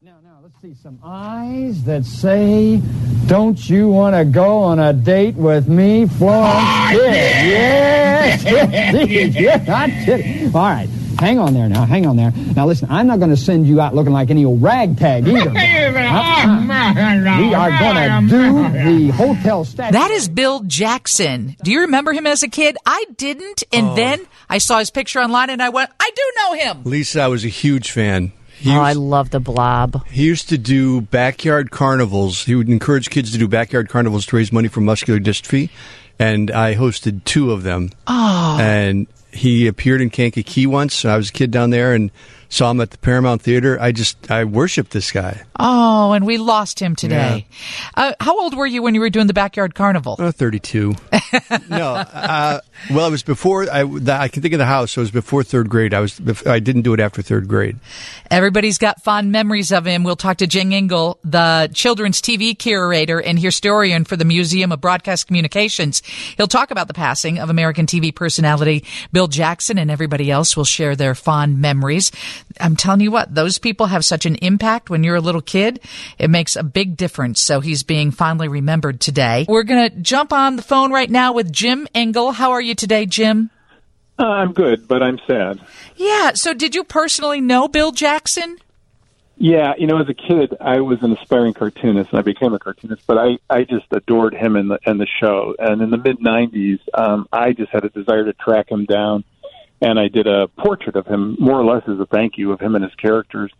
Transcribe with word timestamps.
Now, 0.00 0.18
now, 0.22 0.38
let's 0.40 0.54
see 0.62 0.80
some 0.80 1.00
eyes 1.02 1.82
that 1.82 2.04
say, 2.04 2.80
"Don't 3.26 3.68
you 3.68 3.88
want 3.88 4.14
to 4.14 4.24
go 4.24 4.58
on 4.58 4.78
a 4.78 4.92
date 4.92 5.34
with 5.34 5.66
me, 5.66 6.06
Florence?" 6.06 6.54
yeah, 6.92 8.38
yeah, 8.44 9.04
yeah, 9.04 9.66
yeah, 9.66 10.50
All 10.54 10.62
right, 10.62 10.88
hang 11.18 11.40
on 11.40 11.52
there 11.52 11.68
now, 11.68 11.84
hang 11.84 12.06
on 12.06 12.14
there. 12.14 12.32
Now, 12.54 12.64
listen, 12.68 12.86
I'm 12.92 13.08
not 13.08 13.18
going 13.18 13.30
to 13.30 13.36
send 13.36 13.66
you 13.66 13.80
out 13.80 13.92
looking 13.92 14.12
like 14.12 14.30
any 14.30 14.44
old 14.44 14.62
ragtag 14.62 15.26
either. 15.26 15.50
Uh-uh. 15.50 17.40
We 17.40 17.54
are 17.54 17.70
going 17.80 17.96
to 17.96 18.28
do 18.30 19.08
the 19.08 19.08
hotel 19.08 19.64
statue. 19.64 19.94
That 19.94 20.12
is 20.12 20.28
Bill 20.28 20.60
Jackson. 20.60 21.56
Do 21.64 21.72
you 21.72 21.80
remember 21.80 22.12
him 22.12 22.24
as 22.28 22.44
a 22.44 22.48
kid? 22.48 22.76
I 22.86 23.04
didn't, 23.16 23.64
and 23.72 23.88
oh. 23.88 23.94
then 23.96 24.24
I 24.48 24.58
saw 24.58 24.78
his 24.78 24.90
picture 24.90 25.18
online, 25.18 25.50
and 25.50 25.60
I 25.60 25.70
went, 25.70 25.90
"I 25.98 26.08
do 26.14 26.22
know 26.36 26.52
him." 26.52 26.84
Lisa, 26.84 27.22
I 27.22 27.26
was 27.26 27.44
a 27.44 27.48
huge 27.48 27.90
fan. 27.90 28.30
He 28.58 28.70
Oh, 28.70 28.80
I 28.80 28.90
used, 28.90 29.00
love 29.00 29.30
the 29.30 29.40
blob. 29.40 30.06
he 30.08 30.24
used 30.24 30.48
to 30.48 30.58
do 30.58 31.00
backyard 31.00 31.70
carnivals. 31.70 32.44
He 32.44 32.54
would 32.54 32.68
encourage 32.68 33.10
kids 33.10 33.32
to 33.32 33.38
do 33.38 33.46
backyard 33.48 33.88
carnivals 33.88 34.26
to 34.26 34.36
raise 34.36 34.52
money 34.52 34.68
for 34.68 34.80
muscular 34.80 35.20
dystrophy, 35.20 35.70
and 36.18 36.50
I 36.50 36.74
hosted 36.74 37.24
two 37.24 37.52
of 37.52 37.62
them. 37.62 37.90
Oh. 38.06 38.58
And 38.60 39.06
he 39.32 39.66
appeared 39.66 40.00
in 40.00 40.10
Kankakee 40.10 40.66
once. 40.66 41.04
I 41.04 41.16
was 41.16 41.30
a 41.30 41.32
kid 41.32 41.50
down 41.50 41.70
there 41.70 41.92
and 41.92 42.10
saw 42.48 42.70
him 42.70 42.80
at 42.80 42.90
the 42.90 42.98
Paramount 42.98 43.42
Theater. 43.42 43.78
I 43.80 43.92
just 43.92 44.30
I 44.30 44.44
worshipped 44.44 44.92
this 44.92 45.10
guy. 45.12 45.42
Oh, 45.58 46.12
and 46.12 46.24
we 46.24 46.38
lost 46.38 46.80
him 46.80 46.94
today. 46.96 47.46
Uh, 47.94 48.14
how 48.20 48.40
old 48.40 48.56
were 48.56 48.66
you 48.66 48.82
when 48.82 48.94
you 48.94 49.00
were 49.00 49.10
doing 49.10 49.26
the 49.26 49.34
backyard 49.34 49.74
carnival? 49.74 50.16
Uh, 50.18 50.32
32. 50.32 50.94
no, 51.68 51.94
uh, 51.94 52.60
well, 52.90 53.08
it 53.08 53.10
was 53.10 53.22
before 53.22 53.70
I, 53.70 53.82
the, 53.82 54.12
I 54.12 54.28
can 54.28 54.40
think 54.40 54.54
of 54.54 54.58
the 54.58 54.66
house. 54.66 54.92
So 54.92 55.00
it 55.00 55.04
was 55.04 55.10
before 55.10 55.42
third 55.42 55.68
grade. 55.68 55.92
I 55.92 56.00
was 56.00 56.20
I 56.46 56.60
didn't 56.60 56.82
do 56.82 56.94
it 56.94 57.00
after 57.00 57.22
third 57.22 57.48
grade. 57.48 57.76
Everybody's 58.30 58.78
got 58.78 59.02
fond 59.02 59.32
memories 59.32 59.72
of 59.72 59.86
him. 59.86 60.04
We'll 60.04 60.16
talk 60.16 60.38
to 60.38 60.46
Jim 60.46 60.72
Engel, 60.72 61.18
the 61.24 61.70
children's 61.74 62.22
TV 62.22 62.56
curator 62.56 63.20
and 63.20 63.38
historian 63.38 64.04
for 64.04 64.16
the 64.16 64.24
Museum 64.24 64.72
of 64.72 64.80
Broadcast 64.80 65.26
Communications. 65.26 66.02
He'll 66.36 66.46
talk 66.46 66.70
about 66.70 66.88
the 66.88 66.94
passing 66.94 67.38
of 67.38 67.50
American 67.50 67.86
TV 67.86 68.14
personality 68.14 68.84
Bill 69.12 69.17
Jackson 69.26 69.78
and 69.78 69.90
everybody 69.90 70.30
else 70.30 70.56
will 70.56 70.64
share 70.64 70.94
their 70.94 71.14
fond 71.14 71.58
memories. 71.58 72.12
I'm 72.60 72.76
telling 72.76 73.00
you 73.00 73.10
what, 73.10 73.34
those 73.34 73.58
people 73.58 73.86
have 73.86 74.04
such 74.04 74.26
an 74.26 74.36
impact 74.36 74.90
when 74.90 75.02
you're 75.02 75.16
a 75.16 75.20
little 75.20 75.40
kid. 75.40 75.80
It 76.18 76.30
makes 76.30 76.54
a 76.54 76.62
big 76.62 76.96
difference. 76.96 77.40
So 77.40 77.60
he's 77.60 77.82
being 77.82 78.10
fondly 78.10 78.48
remembered 78.48 79.00
today. 79.00 79.46
We're 79.48 79.64
going 79.64 79.90
to 79.90 79.96
jump 79.96 80.32
on 80.32 80.56
the 80.56 80.62
phone 80.62 80.92
right 80.92 81.10
now 81.10 81.32
with 81.32 81.52
Jim 81.52 81.88
Engel. 81.94 82.32
How 82.32 82.52
are 82.52 82.60
you 82.60 82.74
today, 82.74 83.06
Jim? 83.06 83.50
Uh, 84.18 84.26
I'm 84.26 84.52
good, 84.52 84.86
but 84.86 85.02
I'm 85.02 85.18
sad. 85.26 85.60
Yeah. 85.96 86.32
So 86.34 86.52
did 86.52 86.74
you 86.74 86.84
personally 86.84 87.40
know 87.40 87.68
Bill 87.68 87.92
Jackson? 87.92 88.58
Yeah, 89.40 89.74
you 89.78 89.86
know, 89.86 90.00
as 90.00 90.08
a 90.08 90.14
kid, 90.14 90.56
I 90.60 90.80
was 90.80 90.98
an 91.02 91.12
aspiring 91.12 91.54
cartoonist, 91.54 92.10
and 92.10 92.18
I 92.18 92.22
became 92.22 92.54
a 92.54 92.58
cartoonist. 92.58 93.06
But 93.06 93.18
I, 93.18 93.38
I 93.48 93.62
just 93.62 93.86
adored 93.92 94.34
him 94.34 94.56
and 94.56 94.68
the 94.68 94.80
and 94.84 95.00
the 95.00 95.06
show. 95.06 95.54
And 95.60 95.80
in 95.80 95.90
the 95.90 95.96
mid 95.96 96.18
'90s, 96.18 96.80
um, 96.92 97.28
I 97.32 97.52
just 97.52 97.70
had 97.70 97.84
a 97.84 97.88
desire 97.88 98.24
to 98.24 98.32
track 98.32 98.68
him 98.68 98.84
down, 98.84 99.22
and 99.80 99.96
I 99.96 100.08
did 100.08 100.26
a 100.26 100.48
portrait 100.48 100.96
of 100.96 101.06
him, 101.06 101.36
more 101.38 101.60
or 101.60 101.64
less 101.64 101.84
as 101.86 102.00
a 102.00 102.06
thank 102.06 102.36
you 102.36 102.50
of 102.50 102.60
him 102.60 102.74
and 102.74 102.82
his 102.82 102.94
characters. 102.96 103.52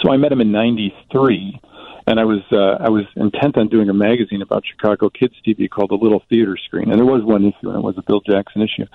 So 0.00 0.10
I 0.10 0.16
met 0.16 0.32
him 0.32 0.40
in 0.40 0.50
'93, 0.50 1.60
and 2.06 2.18
I 2.18 2.24
was 2.24 2.40
uh, 2.50 2.82
I 2.82 2.88
was 2.88 3.04
intent 3.16 3.56
on 3.56 3.68
doing 3.68 3.88
a 3.88 3.94
magazine 3.94 4.42
about 4.42 4.64
Chicago 4.66 5.08
kids 5.10 5.34
TV 5.46 5.68
called 5.68 5.90
The 5.90 5.96
Little 5.96 6.22
Theater 6.28 6.56
Screen, 6.56 6.90
and 6.90 6.98
there 6.98 7.06
was 7.06 7.22
one 7.22 7.44
issue, 7.44 7.68
and 7.68 7.76
it 7.76 7.82
was 7.82 7.96
a 7.98 8.02
Bill 8.02 8.20
Jackson 8.20 8.62
issue. 8.62 8.86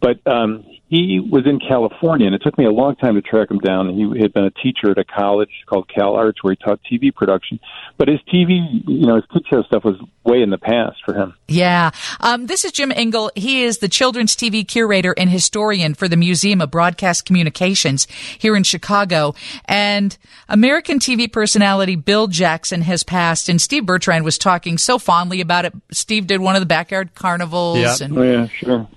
But 0.00 0.24
um, 0.26 0.64
he 0.88 1.20
was 1.20 1.46
in 1.46 1.58
California, 1.58 2.26
and 2.26 2.34
it 2.34 2.42
took 2.42 2.56
me 2.58 2.64
a 2.64 2.70
long 2.70 2.96
time 2.96 3.14
to 3.14 3.22
track 3.22 3.50
him 3.50 3.58
down. 3.58 3.92
He 3.94 4.20
had 4.20 4.32
been 4.32 4.44
a 4.44 4.50
teacher 4.50 4.90
at 4.90 4.98
a 4.98 5.04
college 5.04 5.50
called 5.66 5.88
Cal 5.88 6.14
Arts, 6.14 6.42
where 6.42 6.52
he 6.52 6.64
taught 6.64 6.80
TV 6.90 7.14
production. 7.14 7.58
But 7.96 8.08
his 8.08 8.20
TV, 8.32 8.60
you 8.86 9.06
know, 9.06 9.16
his 9.16 9.24
kid 9.32 9.44
show 9.50 9.62
stuff 9.64 9.84
was 9.84 9.96
way 10.24 10.42
in 10.42 10.50
the 10.50 10.58
past 10.58 10.96
for 11.04 11.14
him. 11.14 11.34
Yeah. 11.48 11.90
Um, 12.20 12.46
this 12.46 12.64
is 12.64 12.72
Jim 12.72 12.92
Engel. 12.92 13.30
He 13.34 13.62
is 13.62 13.78
the 13.78 13.88
children's 13.88 14.36
TV 14.36 14.66
curator 14.66 15.14
and 15.16 15.30
historian 15.30 15.94
for 15.94 16.08
the 16.08 16.16
Museum 16.16 16.60
of 16.60 16.70
Broadcast 16.70 17.24
Communications 17.24 18.06
here 18.38 18.56
in 18.56 18.62
Chicago. 18.62 19.34
And 19.64 20.16
American 20.48 20.98
TV 20.98 21.32
personality 21.32 21.96
Bill 21.96 22.26
Jackson 22.26 22.55
has 22.64 23.02
passed, 23.02 23.48
and 23.48 23.60
Steve 23.60 23.84
Bertrand 23.86 24.24
was 24.24 24.38
talking 24.38 24.78
so 24.78 24.98
fondly 24.98 25.40
about 25.40 25.64
it. 25.64 25.72
Steve 25.92 26.26
did 26.26 26.40
one 26.40 26.56
of 26.56 26.60
the 26.60 26.66
backyard 26.66 27.14
carnivals. 27.14 27.78
Yeah. 27.78 27.96
And 28.06 28.18
Oh 28.18 28.22
yeah, 28.22 28.46
sure. 28.48 28.88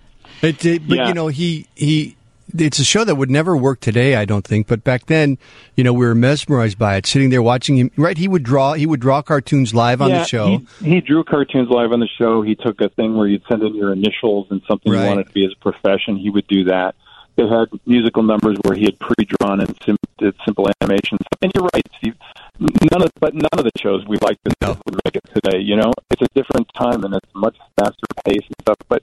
It, 0.42 0.64
it- 0.66 0.88
but 0.88 0.98
Yeah. 0.98 1.08
you 1.10 1.14
know, 1.14 1.28
he 1.28 1.68
he. 1.76 2.16
It's 2.58 2.80
a 2.80 2.84
show 2.84 3.04
that 3.04 3.14
would 3.14 3.30
never 3.30 3.56
work 3.56 3.80
today, 3.80 4.16
I 4.16 4.26
don't 4.26 4.44
think. 4.44 4.66
But 4.66 4.84
back 4.84 5.06
then, 5.06 5.38
you 5.76 5.84
know, 5.84 5.94
we 5.94 6.04
were 6.04 6.16
mesmerized 6.16 6.80
by 6.80 6.96
it, 6.96 7.06
sitting 7.06 7.30
there 7.30 7.44
watching 7.44 7.78
him. 7.78 7.92
Right, 7.96 8.18
he 8.18 8.28
would 8.28 8.42
draw. 8.42 8.74
He 8.74 8.88
would 8.88 9.00
draw 9.00 9.22
cartoons 9.22 9.72
live 9.76 10.02
on 10.02 10.10
yeah, 10.10 10.20
the 10.20 10.26
show. 10.26 10.58
He, 10.82 10.94
he 10.96 11.02
drew 11.02 11.24
cartoons 11.24 11.70
live 11.70 11.92
on 11.92 12.00
the 12.00 12.08
show. 12.18 12.42
He 12.42 12.56
took 12.56 12.82
a 12.82 12.90
thing 12.90 13.16
where 13.16 13.28
you'd 13.28 13.44
send 13.48 13.62
in 13.62 13.76
your 13.76 13.94
initials 13.94 14.48
and 14.50 14.64
something 14.68 14.92
Right. 14.92 15.04
you 15.04 15.08
wanted 15.08 15.28
to 15.28 15.32
be 15.34 15.46
as 15.46 15.52
a 15.52 15.60
profession. 15.64 16.18
He 16.18 16.32
would 16.32 16.48
do 16.48 16.64
that. 16.64 16.96
They 17.36 17.44
had 17.48 17.68
musical 17.86 18.24
numbers 18.24 18.58
where 18.64 18.76
he 18.76 18.86
had 18.86 18.98
pre-drawn 19.00 19.60
and 19.62 19.78
sim- 19.86 19.96
did 20.18 20.34
simple 20.44 20.68
animations. 20.82 21.20
And 21.44 21.52
you're 21.54 21.70
right, 21.72 21.88
Steve. 22.00 22.16
None 22.60 23.04
of, 23.04 23.12
but 23.20 23.34
none 23.34 23.56
of 23.58 23.64
the 23.64 23.72
shows 23.80 24.06
we 24.08 24.18
like 24.22 24.38
No. 24.62 24.78
would 24.86 25.00
make 25.06 25.16
it 25.16 25.24
today. 25.34 25.60
You 25.60 25.78
know, 25.78 25.94
it's 26.12 26.22
a 26.22 26.28
different 26.36 26.68
time 26.76 27.04
and 27.06 27.16
it's 27.16 27.34
much 27.34 27.58
faster 27.78 28.08
pace 28.26 28.46
and 28.46 28.56
stuff. 28.62 28.78
But 28.90 29.02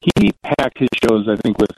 he 0.00 0.32
packed 0.42 0.78
his 0.78 0.88
shows, 1.02 1.28
I 1.28 1.36
think, 1.36 1.58
with 1.58 1.70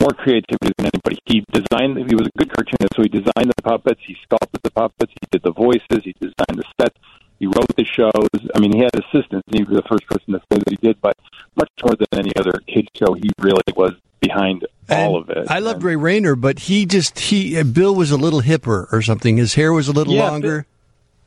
more 0.00 0.12
creativity 0.12 0.72
than 0.78 0.86
anybody. 0.86 1.18
He 1.26 1.44
designed. 1.52 1.98
He 1.98 2.14
was 2.14 2.28
a 2.28 2.38
good 2.38 2.52
cartoonist, 2.52 2.94
so 2.94 3.02
he 3.02 3.08
designed 3.08 3.52
the 3.56 3.62
puppets. 3.62 4.00
He 4.06 4.16
sculpted 4.22 4.60
the 4.62 4.70
puppets. 4.70 5.12
He 5.20 5.26
did 5.32 5.42
the 5.42 5.52
voices. 5.52 6.04
He 6.04 6.14
designed 6.20 6.58
the 6.58 6.64
sets. 6.80 6.96
He 7.38 7.46
wrote 7.46 7.74
the 7.76 7.84
shows. 7.84 8.40
I 8.54 8.60
mean, 8.60 8.72
he 8.72 8.80
had 8.80 8.94
assistants. 8.94 9.46
He 9.52 9.62
was 9.64 9.76
the 9.76 9.88
first 9.88 10.06
person 10.06 10.32
to 10.32 10.40
say 10.50 10.58
that 10.58 10.70
he 10.70 10.76
did, 10.76 11.00
but 11.00 11.16
much 11.56 11.70
more 11.84 11.94
than 11.96 12.06
any 12.12 12.32
other 12.36 12.54
kid 12.66 12.88
show, 12.94 13.14
he 13.14 13.30
really 13.40 13.62
was 13.76 13.92
behind 14.20 14.66
all 14.90 15.16
of 15.16 15.30
it. 15.30 15.50
I 15.50 15.58
loved 15.58 15.82
Ray 15.82 15.96
Rayner, 15.96 16.36
but 16.36 16.60
he 16.60 16.86
just 16.86 17.18
he 17.18 17.58
uh, 17.58 17.64
Bill 17.64 17.94
was 17.94 18.10
a 18.10 18.16
little 18.16 18.42
hipper 18.42 18.86
or 18.92 19.02
something. 19.02 19.36
His 19.36 19.54
hair 19.54 19.72
was 19.72 19.88
a 19.88 19.92
little 19.92 20.14
Yeah, 20.14 20.30
longer. 20.30 20.66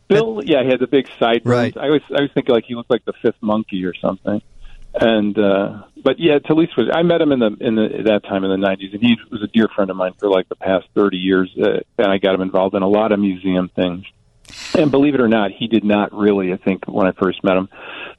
Bill, 0.07 0.41
yeah, 0.43 0.63
he 0.63 0.69
had 0.69 0.79
the 0.79 0.87
big 0.87 1.07
sideburns. 1.19 1.45
Right. 1.45 1.77
I 1.77 1.87
always, 1.87 2.01
I 2.09 2.15
always 2.15 2.31
think 2.31 2.49
like 2.49 2.65
he 2.65 2.73
looked 2.73 2.89
like 2.89 3.05
the 3.05 3.13
fifth 3.21 3.41
monkey 3.41 3.85
or 3.85 3.93
something. 3.93 4.41
And 4.93 5.37
uh 5.37 5.83
but 6.03 6.19
yeah, 6.19 6.39
Talise 6.39 6.75
was. 6.77 6.89
I 6.93 7.03
met 7.03 7.21
him 7.21 7.31
in 7.31 7.39
the 7.39 7.55
in 7.59 7.75
the 7.75 8.03
that 8.05 8.23
time 8.23 8.43
in 8.43 8.49
the 8.49 8.67
'90s, 8.67 8.93
and 8.93 9.01
he 9.01 9.17
was 9.29 9.43
a 9.43 9.47
dear 9.47 9.67
friend 9.67 9.91
of 9.91 9.97
mine 9.97 10.13
for 10.17 10.29
like 10.29 10.49
the 10.49 10.55
past 10.55 10.87
30 10.95 11.17
years. 11.17 11.53
Uh, 11.61 11.81
and 11.97 12.07
I 12.11 12.17
got 12.17 12.33
him 12.33 12.41
involved 12.41 12.73
in 12.75 12.81
a 12.81 12.87
lot 12.87 13.11
of 13.11 13.19
museum 13.19 13.69
things. 13.75 14.05
And 14.77 14.91
believe 14.91 15.15
it 15.15 15.21
or 15.21 15.27
not, 15.27 15.51
he 15.51 15.67
did 15.67 15.83
not 15.83 16.13
really. 16.13 16.53
I 16.53 16.57
think 16.57 16.85
when 16.87 17.07
I 17.07 17.11
first 17.13 17.43
met 17.43 17.57
him, 17.57 17.69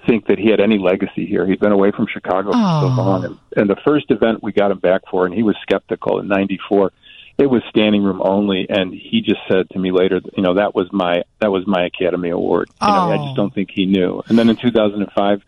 think 0.07 0.27
that 0.27 0.39
he 0.39 0.49
had 0.51 0.61
any 0.61 0.79
legacy 0.79 1.27
here. 1.27 1.47
He'd 1.47 1.61
been 1.61 1.73
away 1.73 1.91
from 1.93 2.07
Chicago 2.07 2.51
for 2.53 2.57
so 2.57 2.61
Oh. 2.61 2.95
long, 2.97 3.25
and, 3.25 3.39
and 3.57 3.71
the 3.71 3.77
first 3.85 4.11
event 4.11 4.43
we 4.43 4.53
got 4.53 4.71
him 4.71 4.79
back 4.79 5.03
for, 5.11 5.27
and 5.27 5.35
he 5.35 5.43
was 5.43 5.57
skeptical 5.63 6.19
in 6.21 6.29
'94 6.29 6.93
it 7.39 7.49
was 7.49 7.63
standing 7.71 8.03
room 8.03 8.21
only 8.23 8.67
and 8.69 8.93
he 8.93 9.23
just 9.23 9.41
said 9.51 9.67
to 9.71 9.79
me 9.79 9.91
later 9.93 10.21
you 10.37 10.43
know 10.43 10.53
that 10.57 10.75
was 10.75 10.93
my 10.93 11.23
that 11.41 11.51
was 11.51 11.67
my 11.67 11.87
academy 11.87 12.29
award 12.29 12.69
you 12.83 12.87
know 12.87 12.93
i 13.11 13.17
Oh. 13.19 13.25
just 13.25 13.35
don't 13.37 13.55
think 13.55 13.71
he 13.73 13.87
knew 13.87 14.23
and 14.29 14.39
then 14.39 14.51
in 14.51 14.57
2005 14.57 15.41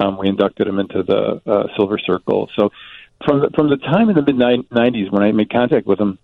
um, 0.00 0.16
we 0.16 0.28
inducted 0.28 0.66
him 0.66 0.78
into 0.78 1.02
the 1.02 1.42
uh, 1.46 1.66
silver 1.76 1.98
circle 1.98 2.48
so 2.56 2.72
from 3.26 3.40
the, 3.40 3.50
from 3.50 3.68
the 3.68 3.76
time 3.76 4.08
in 4.08 4.14
the 4.16 4.22
mid 4.22 4.36
90s 4.36 5.10
when 5.10 5.22
i 5.22 5.30
made 5.32 5.50
contact 5.50 5.86
with 5.86 6.00
him 6.00 6.18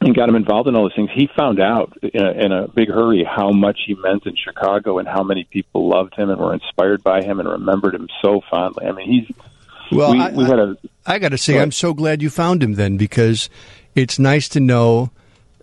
and 0.00 0.14
got 0.14 0.28
him 0.28 0.36
involved 0.36 0.68
in 0.68 0.76
all 0.76 0.84
those 0.84 0.94
things 0.94 1.10
he 1.14 1.28
found 1.36 1.60
out 1.60 1.96
in 2.02 2.24
a, 2.24 2.30
in 2.32 2.52
a 2.52 2.68
big 2.68 2.88
hurry 2.88 3.24
how 3.24 3.50
much 3.50 3.80
he 3.86 3.94
meant 3.94 4.24
in 4.26 4.34
chicago 4.36 4.98
and 4.98 5.06
how 5.06 5.22
many 5.22 5.44
people 5.44 5.88
loved 5.88 6.14
him 6.14 6.30
and 6.30 6.40
were 6.40 6.54
inspired 6.54 7.02
by 7.02 7.22
him 7.22 7.40
and 7.40 7.48
remembered 7.48 7.94
him 7.94 8.08
so 8.22 8.40
fondly 8.50 8.86
i 8.86 8.92
mean 8.92 9.10
he's 9.10 9.36
Well, 9.92 10.12
we, 10.12 10.20
I, 10.20 10.30
we 10.30 10.44
had 10.44 10.58
a 10.58 10.76
I 11.06 11.18
got 11.18 11.30
to 11.30 11.38
say, 11.38 11.54
Go. 11.54 11.62
I'm 11.62 11.72
so 11.72 11.94
glad 11.94 12.22
you 12.22 12.30
found 12.30 12.62
him 12.62 12.74
then 12.74 12.96
because 12.96 13.50
it's 13.94 14.18
nice 14.18 14.48
to 14.50 14.60
know 14.60 15.10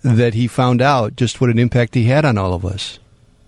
that 0.03 0.33
he 0.33 0.47
found 0.47 0.81
out 0.81 1.15
just 1.15 1.39
what 1.39 1.49
an 1.49 1.59
impact 1.59 1.95
he 1.95 2.05
had 2.05 2.25
on 2.25 2.37
all 2.37 2.53
of 2.53 2.65
us. 2.65 2.99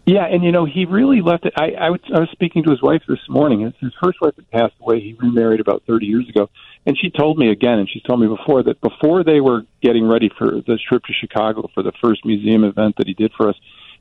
Yeah, 0.06 0.26
and 0.26 0.44
you 0.44 0.52
know, 0.52 0.66
he 0.66 0.86
really 0.86 1.22
left 1.22 1.46
it. 1.46 1.54
I, 1.56 1.72
I, 1.80 1.90
was, 1.92 2.00
I 2.14 2.20
was 2.20 2.30
speaking 2.32 2.64
to 2.64 2.72
his 2.72 2.82
wife 2.82 3.04
this 3.08 3.20
morning. 3.30 3.62
His, 3.62 3.74
his 3.80 3.94
first 4.02 4.20
wife 4.22 4.36
had 4.36 4.50
passed 4.50 4.74
away. 4.82 5.00
He 5.00 5.14
remarried 5.14 5.60
about 5.60 5.84
30 5.86 6.06
years 6.06 6.28
ago. 6.30 6.50
And 6.86 6.98
she 6.98 7.10
told 7.10 7.38
me 7.38 7.50
again, 7.52 7.80
and 7.80 7.90
she's 7.90 8.02
told 8.04 8.20
me 8.20 8.28
before, 8.28 8.64
that 8.64 8.82
before 8.82 9.24
they 9.24 9.42
were 9.42 9.64
getting 9.82 10.08
ready 10.08 10.30
for 10.38 10.62
the 10.66 10.80
trip 10.88 11.04
to 11.04 11.14
Chicago 11.14 11.70
for 11.74 11.84
the 11.84 11.92
first 12.02 12.26
museum 12.26 12.64
event 12.64 12.96
that 12.98 13.08
he 13.08 13.14
did 13.14 13.32
for 13.38 13.50
us 13.50 13.56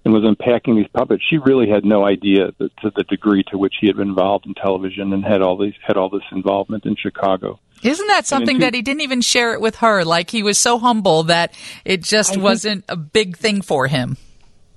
and 0.04 0.14
was 0.14 0.24
unpacking 0.24 0.76
these 0.76 0.86
puppets, 0.94 1.22
she 1.28 1.38
really 1.38 1.68
had 1.68 1.84
no 1.84 2.06
idea 2.06 2.52
that, 2.58 2.70
to 2.78 2.90
the 2.94 3.02
degree 3.04 3.42
to 3.50 3.58
which 3.58 3.74
he 3.80 3.88
had 3.88 3.96
been 3.96 4.08
involved 4.08 4.46
in 4.46 4.54
television 4.54 5.12
and 5.12 5.24
had 5.24 5.42
all 5.42 5.58
these 5.58 5.74
had 5.84 5.96
all 5.96 6.08
this 6.08 6.22
involvement 6.30 6.86
in 6.86 6.94
Chicago. 6.96 7.58
Isn't 7.82 8.06
that 8.06 8.26
something 8.26 8.56
two- 8.56 8.60
that 8.60 8.74
he 8.74 8.82
didn't 8.82 9.02
even 9.02 9.20
share 9.20 9.52
it 9.54 9.60
with 9.60 9.76
her? 9.76 10.04
Like 10.04 10.30
he 10.30 10.42
was 10.42 10.56
so 10.56 10.78
humble 10.78 11.24
that 11.24 11.54
it 11.84 12.02
just 12.02 12.30
think- 12.30 12.42
wasn't 12.42 12.84
a 12.88 12.96
big 12.96 13.36
thing 13.36 13.60
for 13.60 13.88
him. 13.88 14.16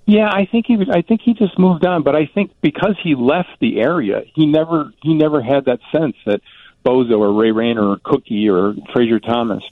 Yeah, 0.08 0.30
I 0.30 0.46
think 0.46 0.66
he 0.66 0.76
was. 0.76 0.90
I 0.90 1.04
think 1.04 1.22
he 1.22 1.34
just 1.34 1.58
moved 1.58 1.86
on. 1.86 2.02
But 2.04 2.16
I 2.16 2.26
think 2.26 2.52
because 2.62 2.98
he 3.02 3.16
left 3.16 3.50
the 3.62 3.80
area, 3.80 4.24
he 4.34 4.48
never 4.48 4.92
he 5.04 5.14
never 5.14 5.42
had 5.42 5.66
that 5.66 5.80
sense 5.92 6.16
that 6.26 6.42
Bozo 6.86 7.20
or 7.20 7.34
Ray 7.34 7.52
Rayner 7.52 7.88
or 7.88 7.98
Cookie 7.98 8.50
or 8.50 8.76
Frazier 8.94 9.20
Thomas 9.20 9.64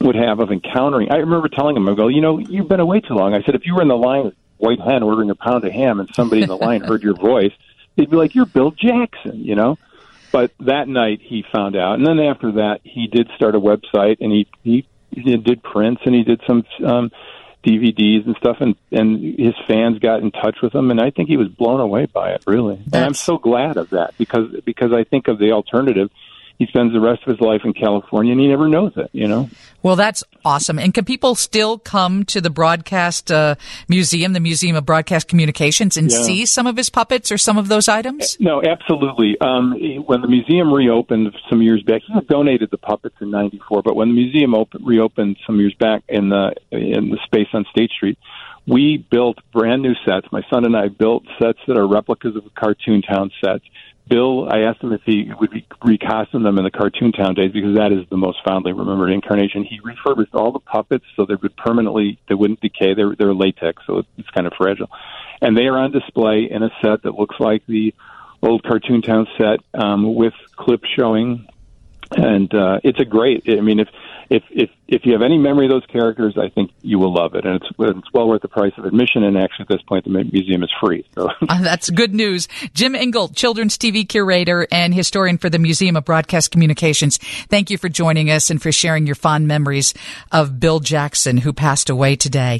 would 0.00 0.14
have 0.14 0.40
of 0.40 0.50
encountering. 0.50 1.10
I 1.10 1.16
remember 1.16 1.48
telling 1.48 1.76
him, 1.76 1.88
I 1.88 1.94
go, 1.94 2.08
you 2.08 2.20
know, 2.20 2.38
you've 2.38 2.68
been 2.68 2.80
away 2.80 3.00
too 3.00 3.14
long. 3.14 3.34
I 3.34 3.42
said, 3.42 3.54
if 3.54 3.64
you 3.64 3.74
were 3.74 3.82
in 3.82 3.88
the 3.88 3.96
line 3.96 4.24
with 4.24 4.34
white 4.58 4.80
hen 4.80 5.02
ordering 5.02 5.30
a 5.30 5.34
pound 5.34 5.64
of 5.64 5.72
ham, 5.72 6.00
and 6.00 6.08
somebody 6.14 6.42
in 6.42 6.48
the 6.48 6.56
line 6.56 6.82
heard 6.82 7.02
your 7.02 7.14
voice, 7.14 7.52
they'd 7.96 8.10
be 8.10 8.16
like, 8.16 8.34
"You're 8.34 8.46
Bill 8.46 8.70
Jackson," 8.70 9.44
you 9.44 9.54
know. 9.54 9.78
But 10.32 10.52
that 10.60 10.88
night 10.88 11.20
he 11.22 11.44
found 11.52 11.76
out, 11.76 11.94
and 11.98 12.06
then 12.06 12.18
after 12.20 12.52
that 12.52 12.80
he 12.84 13.06
did 13.06 13.30
start 13.36 13.54
a 13.54 13.60
website, 13.60 14.18
and 14.20 14.32
he 14.32 14.46
he, 14.62 14.86
he 15.10 15.36
did 15.36 15.62
prints, 15.62 16.02
and 16.04 16.14
he 16.14 16.24
did 16.24 16.42
some 16.46 16.64
um, 16.84 17.10
DVDs 17.64 18.26
and 18.26 18.36
stuff, 18.36 18.58
and 18.60 18.76
and 18.92 19.38
his 19.38 19.54
fans 19.66 19.98
got 19.98 20.20
in 20.20 20.30
touch 20.30 20.58
with 20.62 20.74
him, 20.74 20.90
and 20.90 21.00
I 21.00 21.10
think 21.10 21.28
he 21.28 21.36
was 21.36 21.48
blown 21.48 21.80
away 21.80 22.06
by 22.06 22.32
it, 22.32 22.44
really. 22.46 22.80
And 22.92 23.04
I'm 23.04 23.14
so 23.14 23.38
glad 23.38 23.76
of 23.76 23.90
that 23.90 24.16
because 24.18 24.60
because 24.64 24.92
I 24.92 25.04
think 25.04 25.28
of 25.28 25.38
the 25.38 25.52
alternative 25.52 26.10
he 26.58 26.66
spends 26.66 26.92
the 26.92 27.00
rest 27.00 27.22
of 27.26 27.28
his 27.28 27.40
life 27.40 27.62
in 27.64 27.72
California 27.72 28.32
and 28.32 28.40
he 28.40 28.48
never 28.48 28.68
knows 28.68 28.92
it, 28.96 29.10
you 29.12 29.28
know? 29.28 29.50
Well, 29.82 29.96
that's 29.96 30.24
awesome. 30.44 30.78
And 30.78 30.92
can 30.94 31.04
people 31.04 31.34
still 31.34 31.78
come 31.78 32.24
to 32.26 32.40
the 32.40 32.50
broadcast 32.50 33.30
uh, 33.30 33.56
museum, 33.88 34.32
the 34.32 34.40
Museum 34.40 34.74
of 34.74 34.86
Broadcast 34.86 35.28
Communications, 35.28 35.96
and 35.96 36.10
yeah. 36.10 36.22
see 36.22 36.46
some 36.46 36.66
of 36.66 36.76
his 36.76 36.90
puppets 36.90 37.30
or 37.30 37.38
some 37.38 37.58
of 37.58 37.68
those 37.68 37.88
items? 37.88 38.36
No, 38.40 38.62
absolutely. 38.62 39.38
Um, 39.40 39.72
when 40.06 40.22
the 40.22 40.28
museum 40.28 40.72
reopened 40.72 41.32
some 41.48 41.62
years 41.62 41.82
back, 41.82 42.02
he 42.06 42.20
donated 42.26 42.70
the 42.70 42.78
puppets 42.78 43.16
in 43.20 43.30
'94. 43.30 43.82
But 43.82 43.94
when 43.94 44.08
the 44.08 44.14
museum 44.14 44.54
opened, 44.54 44.86
reopened 44.86 45.36
some 45.46 45.60
years 45.60 45.74
back 45.74 46.02
in 46.08 46.30
the 46.30 46.54
in 46.70 47.10
the 47.10 47.18
space 47.26 47.48
on 47.52 47.64
State 47.70 47.90
Street, 47.90 48.18
we 48.66 48.96
built 49.10 49.38
brand 49.52 49.82
new 49.82 49.94
sets. 50.04 50.26
My 50.32 50.42
son 50.50 50.64
and 50.64 50.76
I 50.76 50.88
built 50.88 51.24
sets 51.40 51.58
that 51.68 51.76
are 51.76 51.86
replicas 51.86 52.34
of 52.34 52.42
Cartoon 52.54 53.02
Town 53.02 53.30
sets 53.44 53.64
Bill, 54.08 54.48
I 54.48 54.60
asked 54.60 54.82
him 54.82 54.92
if 54.92 55.02
he 55.04 55.32
would 55.40 55.50
be 55.50 55.66
recasting 55.82 56.42
them 56.42 56.58
in 56.58 56.64
the 56.64 56.70
Cartoon 56.70 57.10
Town 57.10 57.34
days 57.34 57.50
because 57.52 57.76
that 57.76 57.90
is 57.90 58.08
the 58.08 58.16
most 58.16 58.38
fondly 58.44 58.72
remembered 58.72 59.10
incarnation. 59.10 59.64
He 59.64 59.80
refurbished 59.80 60.34
all 60.34 60.52
the 60.52 60.60
puppets 60.60 61.04
so 61.16 61.26
they 61.26 61.34
would 61.34 61.56
permanently 61.56 62.18
they 62.28 62.34
wouldn't 62.34 62.60
decay. 62.60 62.94
They're 62.94 63.16
they're 63.16 63.34
latex, 63.34 63.82
so 63.86 64.04
it's 64.16 64.30
kind 64.30 64.46
of 64.46 64.52
fragile, 64.56 64.90
and 65.40 65.56
they 65.56 65.66
are 65.66 65.76
on 65.76 65.90
display 65.90 66.48
in 66.50 66.62
a 66.62 66.70
set 66.82 67.02
that 67.02 67.16
looks 67.16 67.36
like 67.40 67.66
the 67.66 67.94
old 68.42 68.62
Cartoon 68.62 69.02
Town 69.02 69.26
set 69.36 69.60
um, 69.74 70.14
with 70.14 70.34
clips 70.54 70.88
showing, 70.96 71.48
and 72.16 72.54
uh, 72.54 72.78
it's 72.84 73.00
a 73.00 73.04
great. 73.04 73.44
I 73.48 73.60
mean, 73.60 73.80
if 73.80 73.88
if 74.30 74.42
if 74.50 74.70
if 74.88 75.02
you 75.04 75.12
have 75.12 75.22
any 75.22 75.38
memory 75.38 75.66
of 75.66 75.70
those 75.70 75.86
characters, 75.86 76.36
I 76.38 76.48
think 76.48 76.70
you 76.82 76.98
will 76.98 77.12
love 77.12 77.34
it, 77.34 77.44
and 77.44 77.56
it's 77.56 77.66
it's 77.78 78.12
well 78.12 78.28
worth 78.28 78.42
the 78.42 78.48
price 78.48 78.72
of 78.76 78.84
admission. 78.84 79.24
And 79.24 79.36
actually, 79.36 79.64
at 79.64 79.68
this 79.68 79.82
point, 79.82 80.04
the 80.04 80.10
museum 80.10 80.62
is 80.62 80.70
free. 80.80 81.06
So 81.14 81.28
uh, 81.48 81.62
that's 81.62 81.90
good 81.90 82.14
news. 82.14 82.48
Jim 82.74 82.94
Engel, 82.94 83.28
children's 83.28 83.76
TV 83.76 84.08
curator 84.08 84.66
and 84.70 84.94
historian 84.94 85.38
for 85.38 85.50
the 85.50 85.58
Museum 85.58 85.96
of 85.96 86.04
Broadcast 86.04 86.50
Communications. 86.50 87.18
Thank 87.48 87.70
you 87.70 87.78
for 87.78 87.88
joining 87.88 88.30
us 88.30 88.50
and 88.50 88.60
for 88.60 88.72
sharing 88.72 89.06
your 89.06 89.16
fond 89.16 89.48
memories 89.48 89.94
of 90.32 90.60
Bill 90.60 90.80
Jackson, 90.80 91.38
who 91.38 91.52
passed 91.52 91.90
away 91.90 92.16
today. 92.16 92.54